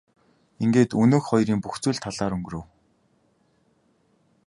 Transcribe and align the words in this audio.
Ингээд 0.63 0.91
өнөөх 1.01 1.23
хоёрын 1.27 1.59
бүх 1.61 1.75
зүйл 1.83 1.97
талаар 2.05 2.35
өнгөрөв. 2.37 2.65